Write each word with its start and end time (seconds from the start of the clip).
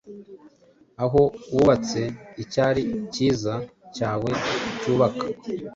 Aho 1.03 1.21
wubatse 1.53 2.01
icyari 2.43 2.83
cyiza 3.13 3.53
cyawe 3.95 4.31
cyubaka, 4.79 5.25